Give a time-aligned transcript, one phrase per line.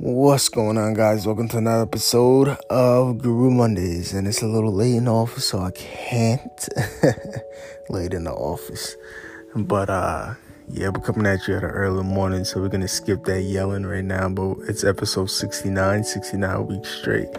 [0.00, 1.26] What's going on, guys?
[1.26, 5.48] Welcome to another episode of Guru Mondays, and it's a little late in the office,
[5.48, 6.68] so I can't
[7.88, 8.94] late in the office.
[9.56, 10.34] But uh,
[10.68, 13.86] yeah, we're coming at you at an early morning, so we're gonna skip that yelling
[13.86, 14.28] right now.
[14.28, 17.36] But it's episode 69, 69 weeks straight.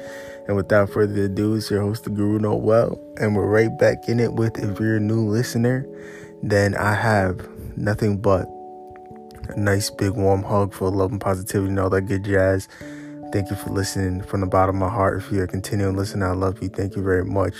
[0.50, 4.20] And without further ado, it's your host, the Guru Noel, and we're right back in
[4.20, 4.58] it with.
[4.60, 5.88] If you're a new listener,
[6.44, 7.40] then I have
[7.78, 8.50] nothing but
[9.60, 12.68] nice big warm hug for love and positivity and all that good jazz.
[13.32, 15.22] Thank you for listening from the bottom of my heart.
[15.22, 16.70] If you're continuing listening, I love you.
[16.70, 17.54] Thank you very much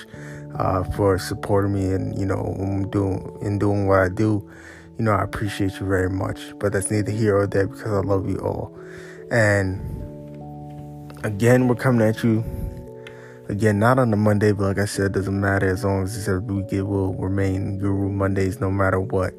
[0.58, 4.50] uh, for supporting me and you know doing in doing what I do.
[4.98, 6.40] You know I appreciate you very much.
[6.58, 8.76] But that's neither here or there because I love you all.
[9.32, 9.80] And
[11.24, 12.44] again, we're coming at you.
[13.48, 16.28] Again, not on the Monday, but like I said, doesn't matter as long as it's
[16.28, 16.72] every week.
[16.72, 19.34] It will remain Guru Mondays, no matter what.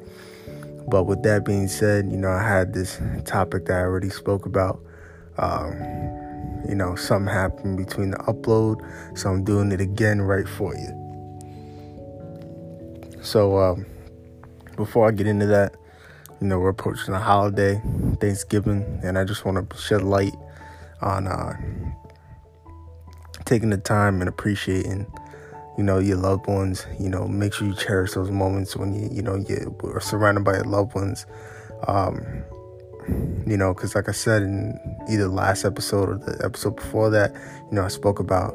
[0.89, 4.47] But with that being said, you know, I had this topic that I already spoke
[4.47, 4.81] about.
[5.39, 5.73] Um,
[6.69, 8.81] you know, something happened between the upload,
[9.17, 10.97] so I'm doing it again right for you.
[13.23, 13.87] So, um,
[14.77, 15.75] before I get into that,
[16.41, 17.81] you know, we're approaching the holiday,
[18.21, 20.35] Thanksgiving, and I just want to shed light
[21.03, 21.55] on uh,
[23.45, 25.07] taking the time and appreciating
[25.81, 29.09] you know your loved ones you know make sure you cherish those moments when you
[29.11, 31.25] you know you are surrounded by your loved ones.
[31.89, 32.45] Um
[33.47, 37.33] you know because like i said in either last episode or the episode before that
[37.71, 38.55] you know i spoke about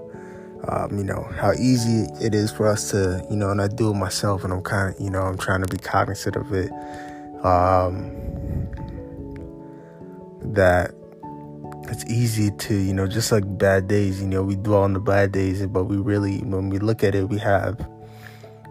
[0.68, 3.90] um, you know how easy it is for us to you know and i do
[3.90, 6.72] it myself and i'm kind of you know i'm trying to be cognizant of it.
[7.44, 8.12] Um
[10.54, 10.94] that
[11.90, 15.00] it's easy to you know just like bad days you know we dwell on the
[15.00, 17.80] bad days but we really when we look at it we have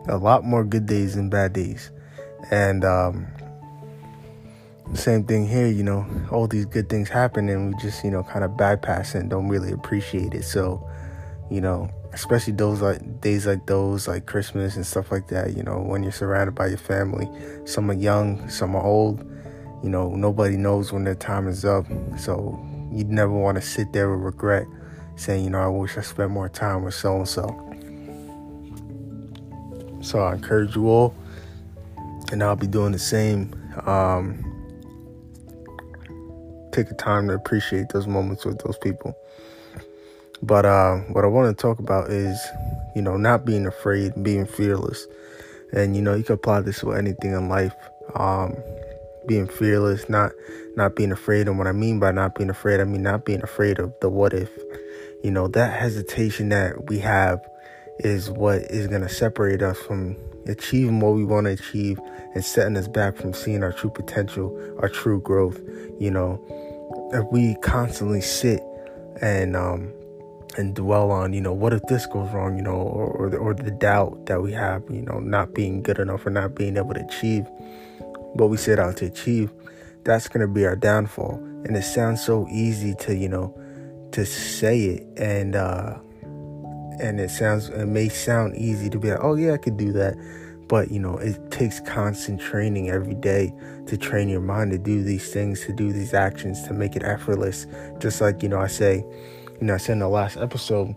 [0.08, 1.90] a lot more good days than bad days.
[2.50, 3.26] And um
[4.92, 8.22] same thing here you know all these good things happen and we just you know
[8.22, 10.44] kind of bypass and don't really appreciate it.
[10.44, 10.86] So
[11.50, 15.64] you know especially those like days like those like christmas and stuff like that you
[15.64, 17.28] know when you're surrounded by your family
[17.64, 19.18] some are young some are old
[19.84, 21.86] you know nobody knows when their time is up.
[22.18, 22.58] So
[22.94, 24.66] you'd never want to sit there with regret
[25.16, 27.46] saying, you know, I wish I spent more time with so and so.
[30.02, 31.14] So I encourage you all,
[32.30, 33.54] and I'll be doing the same.
[33.86, 34.50] Um,
[36.72, 39.16] take the time to appreciate those moments with those people.
[40.42, 42.38] But uh, what I want to talk about is,
[42.94, 45.06] you know, not being afraid, being fearless.
[45.72, 47.74] And, you know, you can apply this to anything in life.
[48.14, 48.54] Um,
[49.26, 50.32] being fearless, not
[50.76, 51.48] not being afraid.
[51.48, 54.08] And what I mean by not being afraid, I mean not being afraid of the
[54.08, 54.50] what if.
[55.22, 57.40] You know, that hesitation that we have
[58.00, 61.98] is what is going to separate us from achieving what we want to achieve
[62.34, 65.60] and setting us back from seeing our true potential, our true growth.
[65.98, 66.40] You know,
[67.12, 68.62] if we constantly sit
[69.22, 69.92] and um
[70.56, 73.36] and dwell on, you know, what if this goes wrong, you know, or or the,
[73.36, 76.76] or the doubt that we have, you know, not being good enough or not being
[76.76, 77.46] able to achieve
[78.34, 79.50] what we set out to achieve,
[80.04, 81.34] that's going to be our downfall.
[81.64, 83.58] And it sounds so easy to, you know,
[84.12, 85.98] to say it and uh
[87.00, 89.92] and it sounds it may sound easy to be like, "Oh yeah, I could do
[89.92, 90.14] that."
[90.68, 93.52] But, you know, it takes constant training every day
[93.86, 97.02] to train your mind to do these things, to do these actions, to make it
[97.02, 97.66] effortless.
[97.98, 99.04] Just like, you know, I say,
[99.60, 100.94] you know, I said in the last episode,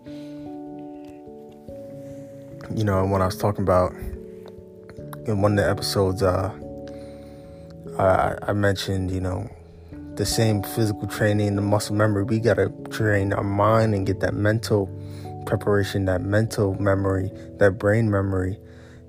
[2.75, 3.93] you know, when I was talking about
[5.25, 6.49] in one of the episodes, uh,
[7.99, 9.49] I, I mentioned, you know,
[10.15, 12.23] the same physical training, the muscle memory.
[12.23, 14.87] We got to train our mind and get that mental
[15.45, 18.57] preparation, that mental memory, that brain memory,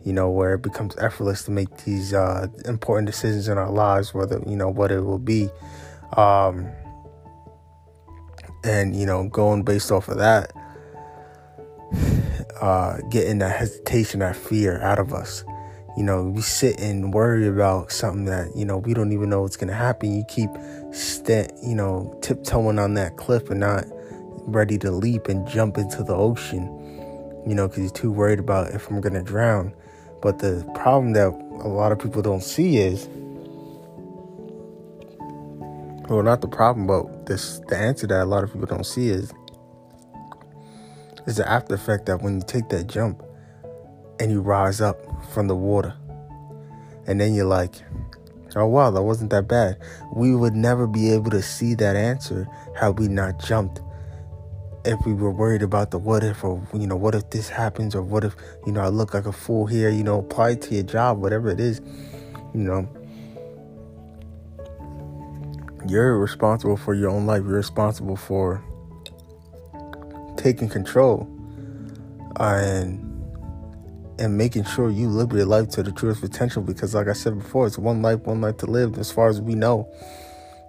[0.05, 4.15] you know, where it becomes effortless to make these uh, important decisions in our lives,
[4.15, 5.49] whether, you know, what it will be.
[6.17, 6.69] Um,
[8.65, 10.53] and, you know, going based off of that,
[12.61, 15.45] uh, getting that hesitation, that fear out of us
[15.99, 19.43] you know, we sit and worry about something that, you know, we don't even know
[19.43, 20.15] what's going to happen.
[20.15, 20.49] You keep,
[20.93, 23.83] st- you know, tiptoeing on that cliff and not
[24.47, 26.67] ready to leap and jump into the ocean,
[27.45, 29.75] you know, because you're too worried about if I'm going to drown.
[30.23, 31.31] But the problem that
[31.65, 33.09] a lot of people don't see is,
[36.09, 39.09] well, not the problem, but this the answer that a lot of people don't see
[39.09, 39.33] is,
[41.27, 43.21] is the after effect that when you take that jump
[44.21, 44.99] and you rise up
[45.33, 45.95] from the water.
[47.07, 47.75] And then you're like,
[48.57, 49.79] oh wow, that wasn't that bad.
[50.15, 52.49] We would never be able to see that answer
[52.79, 53.81] had we not jumped.
[54.85, 57.95] If we were worried about the what if, or you know, what if this happens,
[57.95, 58.35] or what if
[58.65, 61.51] you know I look like a fool here, you know, apply to your job, whatever
[61.51, 61.81] it is,
[62.55, 62.89] you know.
[65.89, 67.43] you're responsible for your own life.
[67.45, 68.63] You're responsible for
[70.37, 71.27] taking control
[72.39, 73.05] and
[74.19, 77.39] and making sure you live your life to the truest potential because like I said
[77.39, 79.89] before, it's one life, one life to live as far as we know.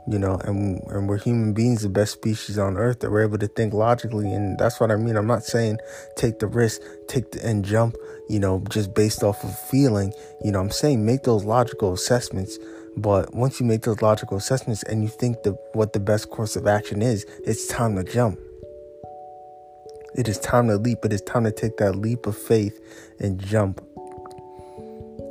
[0.07, 3.37] You know, and and we're human beings, the best species on earth that we're able
[3.37, 5.15] to think logically, and that's what I mean.
[5.15, 5.77] I'm not saying
[6.15, 7.95] take the risk, take the, and jump,
[8.27, 10.11] you know, just based off of feeling.
[10.43, 12.57] You know, I'm saying make those logical assessments.
[12.97, 16.55] But once you make those logical assessments and you think that what the best course
[16.55, 18.39] of action is, it's time to jump.
[20.19, 20.99] It is time to leap.
[21.01, 22.77] But It is time to take that leap of faith
[23.21, 23.79] and jump.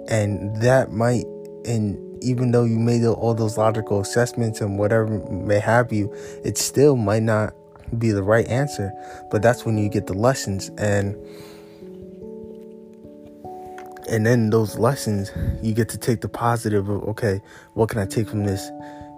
[0.09, 1.27] And that might,
[1.67, 6.11] and even though you made all those logical assessments and whatever may have you,
[6.43, 7.53] it still might not
[7.99, 8.91] be the right answer.
[9.31, 11.15] But that's when you get the lessons and
[14.09, 15.31] and then those lessons
[15.63, 17.43] you get to take the positive of okay,
[17.75, 18.71] what can I take from this?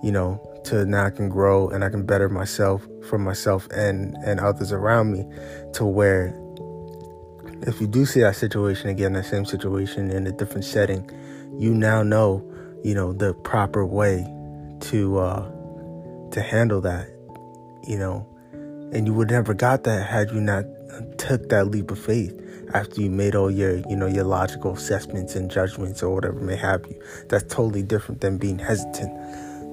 [0.02, 4.16] You know, to now I can grow and I can better myself for myself and
[4.24, 5.26] and others around me
[5.74, 6.36] to where
[7.66, 11.08] if you do see that situation again, that same situation in a different setting,
[11.58, 12.42] you now know,
[12.82, 14.24] you know, the proper way
[14.80, 15.50] to uh
[16.30, 17.08] to handle that,
[17.86, 18.26] you know.
[18.92, 20.64] And you would never got that had you not
[21.18, 22.36] took that leap of faith
[22.74, 26.56] after you made all your, you know, your logical assessments and judgments or whatever may
[26.56, 27.00] have you.
[27.28, 29.12] That's totally different than being hesitant,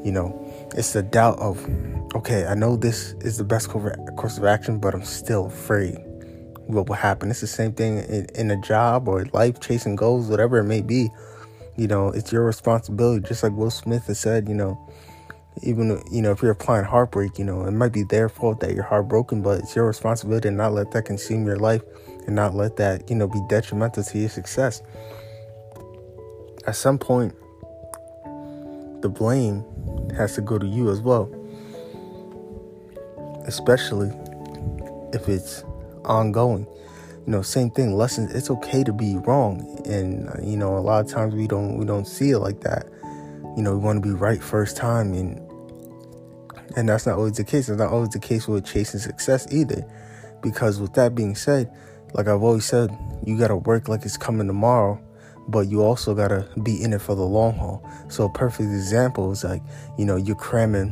[0.08, 1.66] you know it's the doubt of,
[2.16, 5.98] okay, I know this is the best course of action, but I'm still afraid
[6.68, 7.32] what will happen.
[7.32, 10.82] It's the same thing in, in a job or life, chasing goals, whatever it may
[10.82, 11.10] be.
[11.78, 13.28] You know, it's your responsibility.
[13.28, 14.78] Just like Will Smith has said, you know,
[15.64, 18.74] even you know if you're applying heartbreak, you know, it might be their fault that
[18.76, 21.82] you're heartbroken, but it's your responsibility to not let that consume your life
[22.26, 24.82] and not let that you know be detrimental to your success.
[26.66, 27.34] At some point,
[29.08, 29.64] the blame
[30.16, 31.32] has to go to you as well.
[33.46, 34.12] Especially
[35.14, 35.64] if it's
[36.04, 36.68] ongoing.
[37.26, 37.96] You know, same thing.
[37.96, 38.34] Lessons.
[38.34, 41.86] It's okay to be wrong, and you know, a lot of times we don't we
[41.86, 42.88] don't see it like that.
[43.56, 45.40] You know, we want to be right first time, and
[46.76, 47.70] and that's not always the case.
[47.70, 49.86] It's not always the case with chasing success either.
[50.42, 51.72] Because with that being said,
[52.14, 52.96] like I've always said,
[53.26, 55.02] you gotta work like it's coming tomorrow
[55.48, 57.88] but you also gotta be in it for the long haul.
[58.10, 59.62] So a perfect example is like,
[59.98, 60.92] you know, you're cramming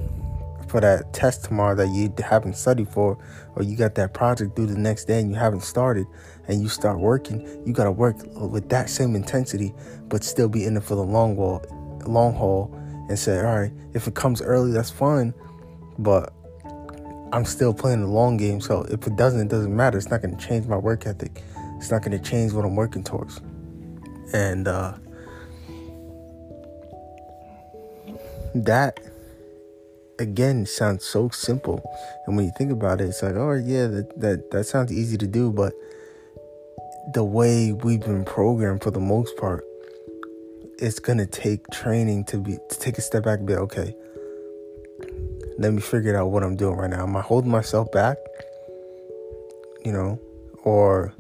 [0.67, 3.17] for that test tomorrow that you haven't studied for,
[3.55, 6.07] or you got that project due the next day and you haven't started,
[6.47, 7.41] and you start working.
[7.65, 9.73] You gotta work with that same intensity,
[10.09, 11.63] but still be in it for the long haul,
[12.05, 12.73] long haul,
[13.09, 15.33] and say, all right, if it comes early, that's fine,
[15.99, 16.33] but
[17.31, 18.61] I'm still playing the long game.
[18.61, 19.97] So if it doesn't, it doesn't matter.
[19.97, 21.43] It's not gonna change my work ethic.
[21.77, 23.41] It's not gonna change what I'm working towards
[24.33, 24.93] and uh,
[28.53, 28.99] that
[30.19, 31.83] again sounds so simple.
[32.25, 35.17] And when you think about it it's like oh yeah that, that that sounds easy
[35.17, 35.73] to do but
[37.13, 39.63] the way we've been programmed for the most part
[40.79, 43.95] it's gonna take training to be to take a step back and be okay
[45.57, 47.03] let me figure out what i'm doing right now.
[47.03, 48.17] Am i holding myself back?
[49.83, 50.19] You know?
[50.63, 51.13] Or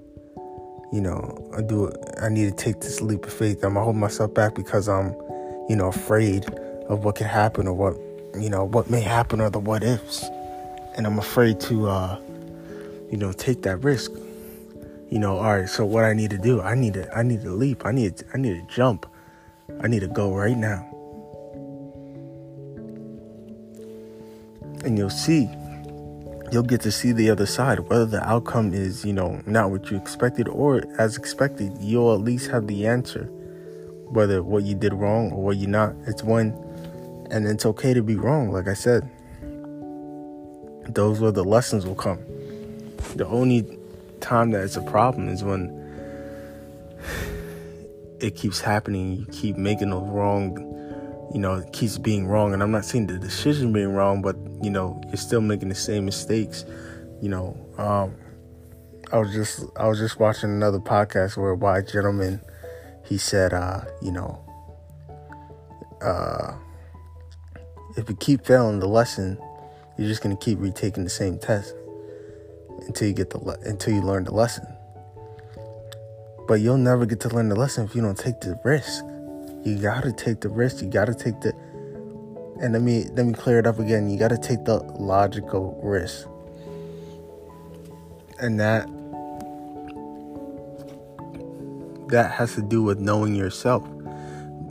[0.95, 3.65] you know, I do I need to take this leap of faith.
[3.65, 5.13] I'm gonna hold myself back because I'm,
[5.67, 6.45] you know, afraid
[6.87, 7.97] of what could happen or what
[8.41, 10.23] you know, what may happen or the what ifs.
[10.95, 12.17] And I'm afraid to uh,
[13.11, 14.09] you know, take that risk.
[15.09, 17.41] You know, all right, so what I need to do, I need to I need
[17.41, 17.85] to leap.
[17.85, 19.05] I need I need to jump.
[19.81, 20.89] I need to go right now.
[24.85, 25.49] And you'll see
[26.55, 27.79] you'll get to see the other side.
[27.79, 32.21] Whether the outcome is, you know, not what you expected or as expected, you'll at
[32.21, 33.25] least have the answer.
[34.07, 35.93] Whether what you did wrong or what you not.
[36.07, 36.51] It's when,
[37.29, 39.03] and it's okay to be wrong, like I said.
[40.93, 42.19] Those where the lessons will come.
[43.17, 43.77] The only
[44.21, 45.73] time that it's a problem is when
[48.21, 49.17] it keeps happening.
[49.17, 50.71] You keep making those wrong
[51.33, 52.53] you know, it keeps being wrong.
[52.53, 55.75] And I'm not saying the decision being wrong, but you know, you're still making the
[55.75, 56.65] same mistakes.
[57.21, 58.15] You know, um,
[59.11, 62.41] I was just I was just watching another podcast where a white gentleman
[63.05, 64.43] he said, uh, you know,
[66.01, 66.55] uh,
[67.95, 69.37] if you keep failing the lesson,
[69.99, 71.75] you're just gonna keep retaking the same test
[72.87, 74.65] until you get the le- until you learn the lesson.
[76.47, 79.05] But you'll never get to learn the lesson if you don't take the risk.
[79.63, 80.81] You gotta take the risk.
[80.81, 81.53] You gotta take the
[82.61, 84.09] and let me let me clear it up again.
[84.09, 86.27] You gotta take the logical risk.
[88.39, 88.89] And that
[92.09, 93.83] that has to do with knowing yourself.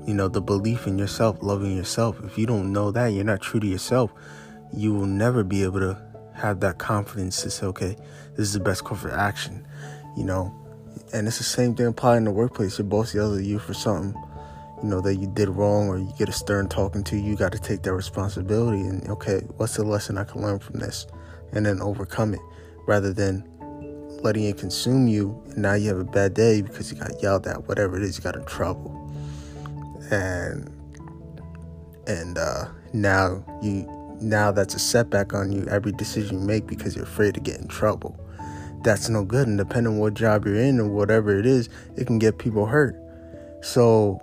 [0.07, 2.23] you know, the belief in yourself, loving yourself.
[2.25, 4.12] If you don't know that, you're not true to yourself,
[4.73, 5.99] you will never be able to
[6.35, 7.97] have that confidence to say, okay,
[8.37, 9.67] this is the best course of action,
[10.17, 10.53] you know.
[11.12, 12.79] And it's the same thing applying in the workplace.
[12.79, 14.21] Your boss yells at you for something,
[14.85, 17.53] you know, that you did wrong or you get a stern talking to, you got
[17.53, 21.07] to take that responsibility and, okay, what's the lesson I can learn from this?
[21.53, 22.41] And then overcome it
[22.87, 23.49] rather than
[24.23, 25.43] letting it consume you.
[25.47, 28.19] And now you have a bad day because you got yelled at, whatever it is,
[28.19, 28.93] you got in trouble.
[30.11, 30.71] And,
[32.07, 33.88] and, uh, now you
[34.21, 37.59] now that's a setback on you every decision you make because you're afraid to get
[37.59, 38.17] in trouble.
[38.85, 39.49] That's no good.
[39.49, 42.67] And depending on what job you're in or whatever it is, it can get people
[42.67, 42.95] hurt.
[43.62, 44.21] So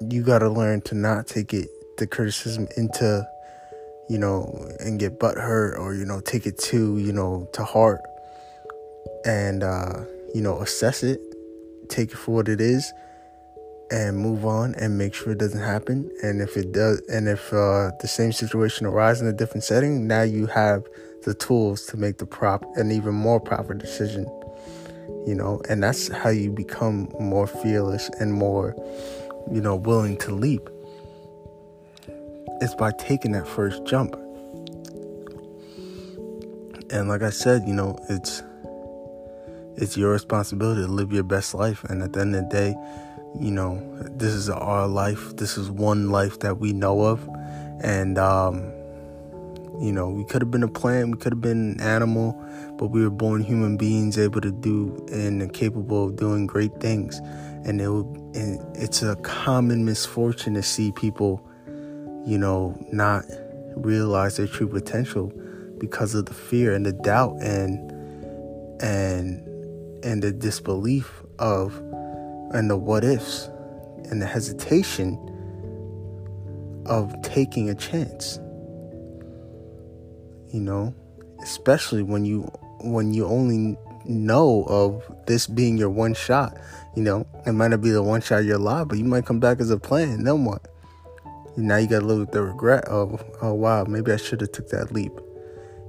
[0.00, 3.26] you got to learn to not take it, the criticism into,
[4.08, 7.64] you know, and get butt hurt or, you know, take it to, you know, to
[7.64, 8.02] heart
[9.24, 11.20] and, uh, you know, assess it,
[11.88, 12.92] take it for what it is
[13.90, 16.10] and move on and make sure it doesn't happen.
[16.22, 20.06] And if it does, and if uh, the same situation arises in a different setting,
[20.06, 20.84] now you have
[21.24, 24.24] the tools to make the prop an even more proper decision.
[25.26, 28.74] You know, and that's how you become more fearless and more,
[29.52, 30.68] you know, willing to leap.
[32.60, 34.14] It's by taking that first jump.
[36.90, 38.42] And like I said, you know, it's
[39.76, 41.84] it's your responsibility to live your best life.
[41.84, 42.74] And at the end of the day,
[43.38, 43.78] you know,
[44.10, 45.36] this is our life.
[45.36, 47.28] This is one life that we know of.
[47.82, 48.72] And, um,
[49.78, 52.32] you know, we could have been a plant, we could have been an animal,
[52.78, 57.18] but we were born human beings able to do and capable of doing great things.
[57.66, 61.42] And, it would, and it's a common misfortune to see people,
[62.26, 63.24] you know, not
[63.76, 65.32] realize their true potential
[65.78, 67.90] because of the fear and the doubt and
[68.82, 69.42] and
[70.04, 71.76] and the disbelief of
[72.52, 73.48] and the what ifs
[74.10, 75.18] and the hesitation
[76.86, 78.38] of taking a chance.
[80.52, 80.94] You know,
[81.42, 82.42] especially when you
[82.80, 83.76] when you only
[84.08, 86.56] know of this being your one shot.
[86.94, 89.26] You know, it might not be the one shot of your life, but you might
[89.26, 90.24] come back as a plan.
[90.24, 90.66] Then what?
[91.56, 94.52] Now you got to live with the regret of, oh wow, maybe I should have
[94.52, 95.12] took that leap.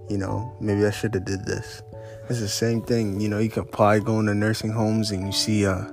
[0.10, 1.82] You know, maybe I should have did this.
[2.30, 3.20] It's the same thing.
[3.20, 5.84] You know, you can apply going to nursing homes and you see uh,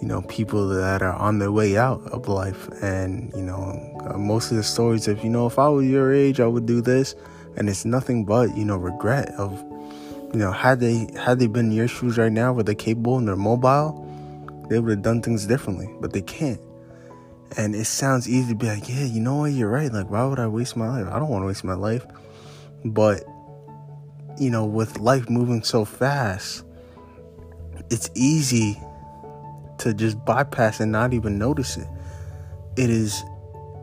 [0.00, 2.68] you know, people that are on their way out of life.
[2.82, 6.12] And, you know, uh, most of the stories of, you know, if I was your
[6.12, 7.14] age, I would do this.
[7.56, 9.64] And it's nothing but, you know, regret of,
[10.32, 13.18] you know, had they had they been in your shoes right now where they're capable
[13.18, 14.02] and they're mobile,
[14.68, 16.60] they would have done things differently, but they can't.
[17.56, 19.92] And it sounds easy to be like, yeah, you know what, you're right.
[19.92, 21.12] Like, why would I waste my life?
[21.12, 22.04] I don't want to waste my life.
[22.84, 23.24] But,
[24.38, 26.64] you know, with life moving so fast,
[27.90, 28.80] it's easy
[29.78, 31.86] to just bypass and not even notice it.
[32.76, 33.22] It is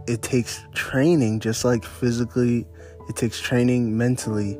[0.08, 2.68] it takes training just like physically,
[3.08, 4.60] it takes training mentally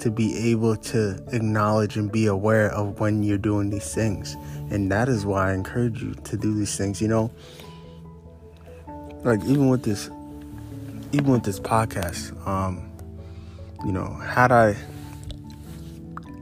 [0.00, 4.34] to be able to acknowledge and be aware of when you're doing these things.
[4.70, 7.30] And that is why I encourage you to do these things, you know?
[9.22, 10.10] Like even with this
[11.12, 12.90] even with this podcast, um,
[13.84, 14.76] you know, had I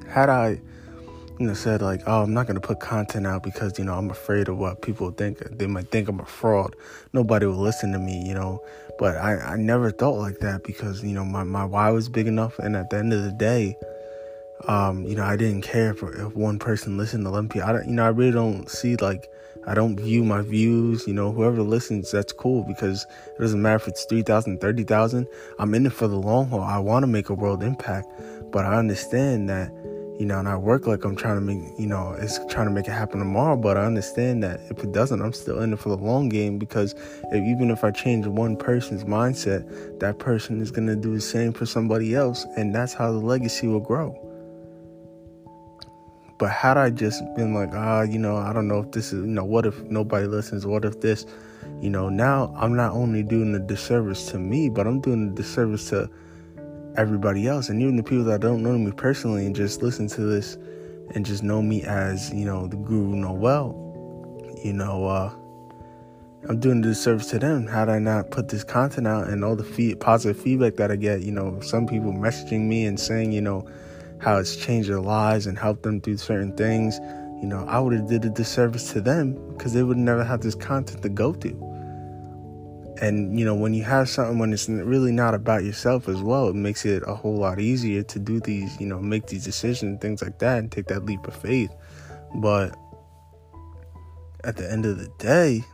[0.08, 0.60] had I
[1.38, 4.10] you know, said like, oh, I'm not gonna put content out because you know I'm
[4.10, 5.38] afraid of what people think.
[5.38, 6.74] They might think I'm a fraud.
[7.12, 8.62] Nobody will listen to me, you know.
[8.98, 12.26] But I, I never thought like that because you know my my why was big
[12.26, 13.76] enough, and at the end of the day,
[14.66, 17.64] um, you know, I didn't care if, if one person listened to Olympia.
[17.64, 19.30] I don't, you know, I really don't see like
[19.66, 21.06] I don't view my views.
[21.06, 25.26] You know, whoever listens, that's cool because it doesn't matter if it's 3,000, 30,000.
[25.58, 26.62] I'm in it for the long haul.
[26.62, 28.08] I want to make a world impact,
[28.50, 29.70] but I understand that
[30.18, 32.72] you know, and I work like I'm trying to make, you know, it's trying to
[32.72, 33.56] make it happen tomorrow.
[33.56, 36.58] But I understand that if it doesn't, I'm still in it for the long game
[36.58, 36.94] because
[37.30, 41.20] if, even if I change one person's mindset, that person is going to do the
[41.20, 42.44] same for somebody else.
[42.56, 44.24] And that's how the legacy will grow.
[46.38, 49.24] But had I just been like, ah, you know, I don't know if this is,
[49.24, 50.66] you know, what if nobody listens?
[50.66, 51.26] What if this,
[51.80, 55.34] you know, now I'm not only doing a disservice to me, but I'm doing a
[55.34, 56.10] disservice to
[56.98, 57.68] everybody else.
[57.68, 60.58] And even the people that don't know me personally and just listen to this
[61.14, 63.72] and just know me as you know the guru noel
[64.62, 65.32] you know uh
[66.48, 67.66] i'm doing this service to them.
[67.66, 70.96] Had i not put this content out and all the fee- positive feedback that i
[70.96, 73.66] get you know some people messaging me and saying you know
[74.20, 76.98] how it's changed their lives and helped them through certain things.
[77.40, 80.40] You know i would have did a disservice to them because they would never have
[80.40, 81.77] this content to go to
[83.00, 86.48] and you know when you have something when it's really not about yourself as well
[86.48, 90.00] it makes it a whole lot easier to do these you know make these decisions
[90.00, 91.70] things like that and take that leap of faith
[92.36, 92.76] but
[94.44, 95.64] at the end of the day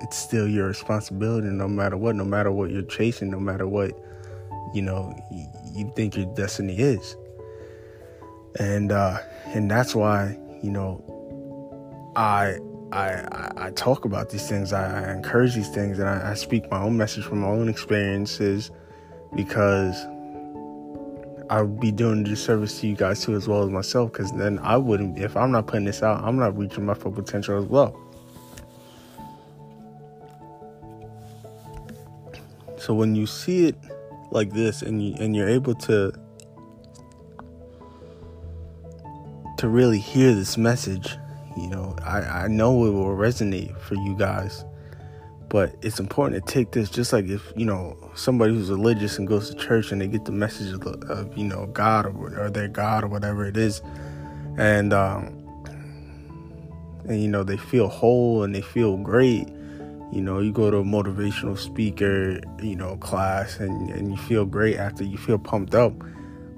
[0.00, 3.92] it's still your responsibility no matter what, no matter what you're chasing, no matter what,
[4.74, 5.14] you know,
[5.72, 7.16] you think your destiny is.
[8.58, 11.02] And uh and that's why, you know,
[12.16, 12.58] I
[12.92, 14.72] I, I, talk about these things.
[14.72, 18.70] I, encourage these things, and I, I, speak my own message from my own experiences
[19.34, 20.04] because
[21.50, 24.12] I would be doing a disservice to you guys too, as well as myself.
[24.12, 27.10] Because then I wouldn't, if I'm not putting this out, I'm not reaching my full
[27.10, 28.00] potential as well.
[32.78, 33.76] So when you see it
[34.30, 36.12] like this, and you and you're able to
[39.58, 41.16] to really hear this message
[41.56, 44.64] you know, I, I know it will resonate for you guys,
[45.48, 49.26] but it's important to take this just like if, you know, somebody who's religious and
[49.26, 52.50] goes to church and they get the message of, of you know, God or, or
[52.50, 53.80] their God or whatever it is.
[54.58, 55.42] And, um,
[57.08, 59.48] and, you know, they feel whole and they feel great.
[60.12, 64.44] You know, you go to a motivational speaker, you know, class and, and you feel
[64.44, 65.92] great after you feel pumped up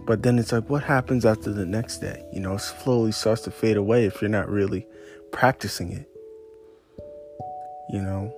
[0.09, 2.25] but then it's like, what happens after the next day?
[2.33, 4.87] You know, it slowly starts to fade away if you're not really
[5.33, 6.09] practicing it.
[7.93, 8.35] You know,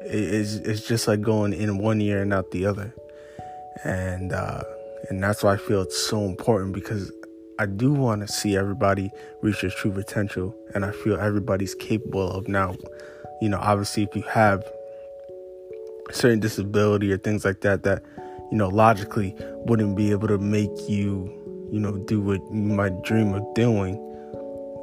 [0.00, 2.92] it's it's just like going in one ear and out the other,
[3.84, 4.64] and uh,
[5.08, 7.12] and that's why I feel it's so important because
[7.60, 12.28] I do want to see everybody reach their true potential, and I feel everybody's capable
[12.28, 12.74] of now.
[13.40, 14.64] You know, obviously, if you have
[16.10, 18.02] certain disability or things like that, that
[18.54, 19.34] you know, logically
[19.66, 21.28] wouldn't be able to make you,
[21.72, 23.94] you know, do what you might dream of doing,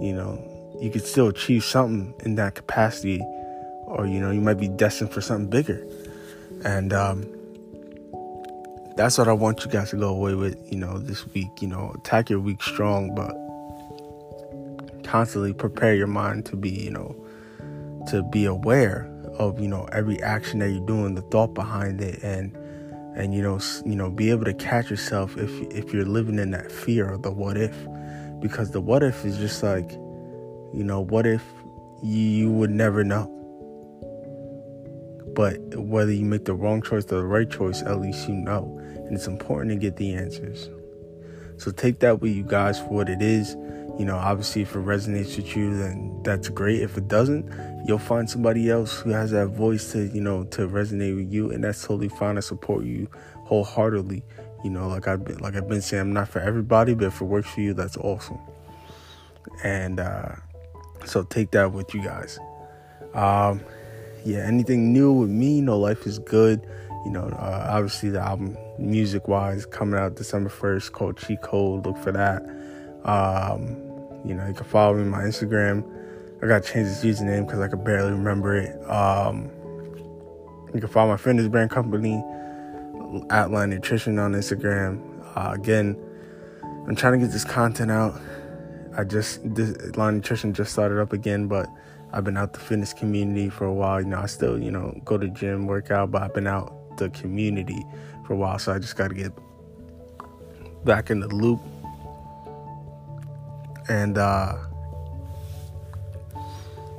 [0.01, 3.21] you know, you could still achieve something in that capacity,
[3.85, 5.87] or, you know, you might be destined for something bigger.
[6.65, 7.25] And um,
[8.97, 11.61] that's what I want you guys to go away with, you know, this week.
[11.61, 13.31] You know, attack your week strong, but
[15.09, 17.15] constantly prepare your mind to be, you know,
[18.09, 19.09] to be aware
[19.39, 22.57] of, you know, every action that you're doing, the thought behind it, and
[23.15, 26.51] and you know you know be able to catch yourself if if you're living in
[26.51, 27.75] that fear of the what if.
[28.39, 31.43] Because the what if is just like you know what if
[32.01, 33.27] you would never know.
[35.35, 38.77] But whether you make the wrong choice or the right choice at least you know.
[39.05, 40.69] And it's important to get the answers.
[41.57, 43.55] So take that with you guys for what it is
[44.01, 46.81] you know obviously if it resonates with you then that's great.
[46.81, 47.45] If it doesn't
[47.85, 51.51] you'll find somebody else who has that voice to you know to resonate with you
[51.51, 52.35] and that's totally fine.
[52.35, 53.07] I support you
[53.45, 54.23] wholeheartedly.
[54.63, 57.21] You know like i've been like i've been saying i'm not for everybody but if
[57.21, 58.39] it works for you that's awesome.
[59.63, 60.33] And uh
[61.05, 62.39] so take that with you guys.
[63.13, 63.61] Um
[64.25, 65.61] yeah anything new with me?
[65.61, 66.67] No life is good.
[67.05, 71.85] You know uh, obviously the album music wise coming out december 1st called cheat code
[71.85, 72.41] look for that.
[73.05, 73.90] Um
[74.25, 75.83] you know you can follow me on my instagram
[76.41, 78.89] I gotta change this username because I can barely remember it.
[78.89, 79.51] Um,
[80.73, 82.23] you can follow my fitness brand company,
[83.29, 84.99] Outline Nutrition on Instagram.
[85.35, 85.95] Uh, again,
[86.87, 88.19] I'm trying to get this content out.
[88.97, 91.69] I just this nutrition just started up again, but
[92.11, 94.01] I've been out the fitness community for a while.
[94.01, 97.11] You know, I still you know go to gym, workout, but I've been out the
[97.11, 97.85] community
[98.25, 99.31] for a while, so I just got to get
[100.85, 101.59] back in the loop.
[103.89, 104.57] And uh,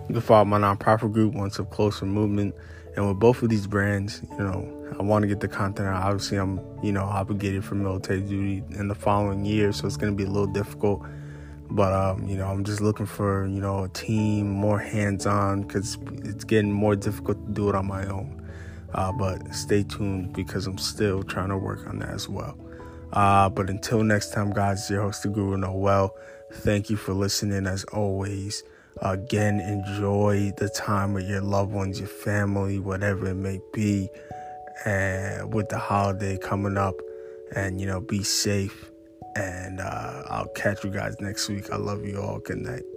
[0.09, 2.55] you can follow my nonprofit group, One Step Closer Movement.
[2.97, 6.03] And with both of these brands, you know, I want to get the content out.
[6.03, 10.13] Obviously, I'm, you know, obligated for military duty in the following year, so it's going
[10.13, 11.03] to be a little difficult.
[11.71, 15.63] But, um, you know, I'm just looking for, you know, a team, more hands on,
[15.63, 18.47] because it's getting more difficult to do it on my own.
[18.93, 22.59] Uh, but stay tuned because I'm still trying to work on that as well.
[23.15, 26.15] Uh, but until next time, guys, your host, the Guru Noel.
[26.53, 28.63] Thank you for listening as always.
[29.01, 34.09] Again, enjoy the time with your loved ones, your family, whatever it may be,
[34.85, 36.95] and with the holiday coming up.
[37.57, 38.91] And, you know, be safe.
[39.35, 41.71] And uh, I'll catch you guys next week.
[41.73, 42.39] I love you all.
[42.39, 42.92] Good night.